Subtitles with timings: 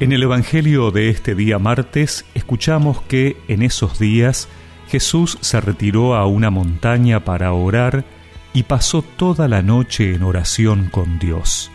[0.00, 4.48] En el Evangelio de este día martes escuchamos que en esos días
[4.86, 8.04] Jesús se retiró a una montaña para orar
[8.52, 11.72] y pasó toda la noche en oración con Dios.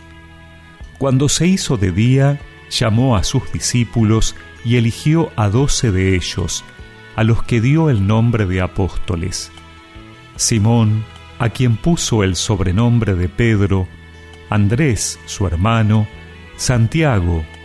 [0.96, 2.40] Cuando se hizo de día,
[2.70, 4.34] llamó a sus discípulos
[4.64, 6.64] y eligió a doce de ellos,
[7.16, 9.52] a los que dio el nombre de apóstoles.
[10.36, 11.04] Simón,
[11.38, 13.86] a quien puso el sobrenombre de Pedro,
[14.48, 16.06] Andrés, su hermano,
[16.56, 17.44] Santiago,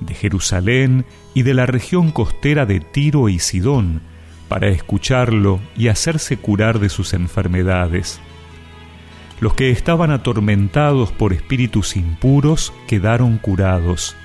[0.00, 4.02] de Jerusalén y de la región costera de Tiro y Sidón,
[4.48, 8.20] para escucharlo y hacerse curar de sus enfermedades.
[9.40, 14.16] Los que estaban atormentados por espíritus impuros quedaron curados,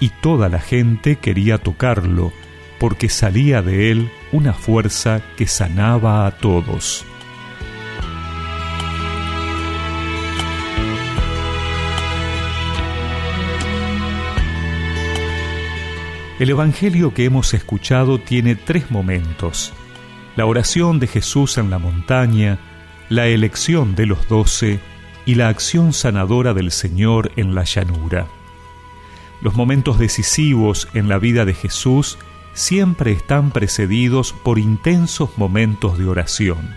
[0.00, 2.32] y toda la gente quería tocarlo,
[2.80, 7.04] porque salía de él una fuerza que sanaba a todos.
[16.40, 19.74] El Evangelio que hemos escuchado tiene tres momentos.
[20.36, 22.58] La oración de Jesús en la montaña,
[23.10, 24.80] la elección de los doce
[25.26, 28.26] y la acción sanadora del Señor en la llanura.
[29.42, 32.16] Los momentos decisivos en la vida de Jesús
[32.54, 36.74] siempre están precedidos por intensos momentos de oración.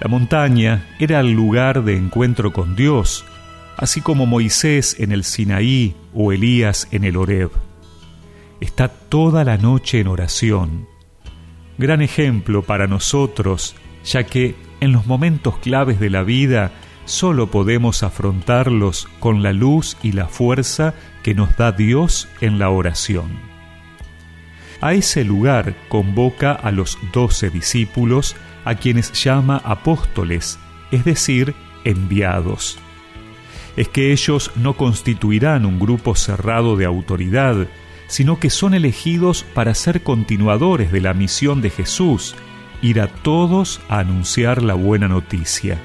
[0.00, 3.24] La montaña era el lugar de encuentro con Dios,
[3.76, 7.50] así como Moisés en el Sinaí o Elías en el Horeb
[8.62, 10.86] está toda la noche en oración.
[11.78, 16.70] Gran ejemplo para nosotros, ya que en los momentos claves de la vida
[17.04, 20.94] solo podemos afrontarlos con la luz y la fuerza
[21.24, 23.30] que nos da Dios en la oración.
[24.80, 30.58] A ese lugar convoca a los doce discípulos, a quienes llama apóstoles,
[30.92, 31.54] es decir,
[31.84, 32.78] enviados.
[33.76, 37.66] Es que ellos no constituirán un grupo cerrado de autoridad,
[38.12, 42.34] sino que son elegidos para ser continuadores de la misión de Jesús,
[42.82, 45.78] ir a todos a anunciar la buena noticia.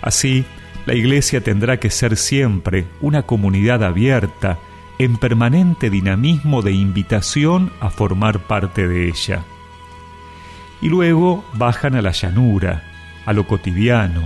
[0.00, 0.44] Así,
[0.86, 4.60] la Iglesia tendrá que ser siempre una comunidad abierta,
[5.00, 9.42] en permanente dinamismo de invitación a formar parte de ella.
[10.80, 12.84] Y luego bajan a la llanura,
[13.26, 14.22] a lo cotidiano,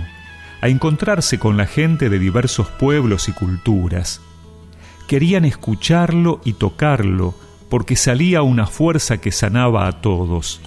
[0.61, 4.21] a encontrarse con la gente de diversos pueblos y culturas,
[5.09, 7.33] querían escucharlo y tocarlo,
[7.67, 10.61] porque salía una fuerza que sanaba a todos.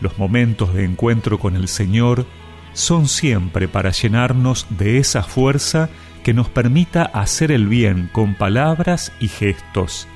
[0.00, 2.26] Los momentos de encuentro con el Señor
[2.72, 5.90] son siempre para llenarnos de esa fuerza
[6.24, 10.08] que nos permita hacer el bien con palabras y gestos.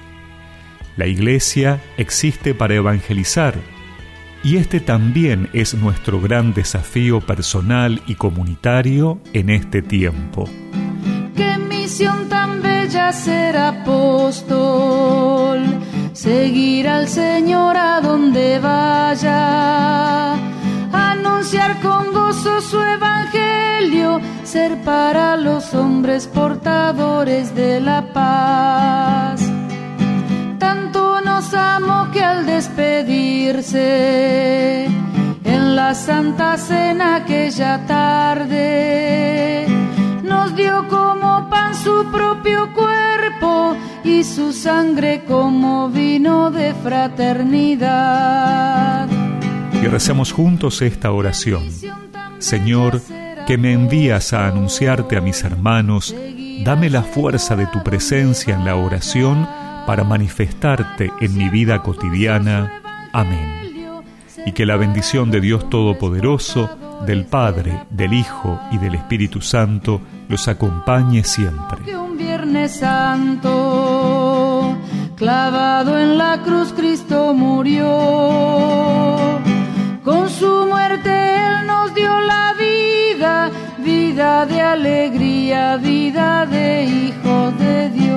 [0.97, 3.54] La Iglesia existe para evangelizar,
[4.42, 10.48] y este también es nuestro gran desafío personal y comunitario en este tiempo.
[11.36, 12.60] ¡Qué misión tan
[13.12, 14.60] ser apóstol,
[16.12, 20.34] seguir al Señor a donde vaya,
[20.93, 29.41] anunciar con gozo su evangelio, ser para los hombres portadores de la paz.
[30.59, 33.81] Tanto nos amo que al despedirse
[35.44, 39.59] en la Santa Cena aquella tarde,
[44.05, 49.09] y su sangre como vino de fraternidad.
[49.72, 51.62] Y recemos juntos esta oración.
[52.39, 53.00] Señor,
[53.47, 56.15] que me envías a anunciarte a mis hermanos,
[56.65, 59.47] dame la fuerza de tu presencia en la oración
[59.86, 62.80] para manifestarte en mi vida cotidiana.
[63.13, 63.60] Amén.
[64.47, 66.71] Y que la bendición de Dios Todopoderoso,
[67.07, 71.78] del Padre, del Hijo y del Espíritu Santo los acompañe siempre.
[72.68, 73.48] Santo,
[75.14, 77.86] clavado en la cruz, Cristo murió.
[80.04, 87.91] Con su muerte Él nos dio la vida, vida de alegría, vida de hijo de
[87.91, 88.09] Dios.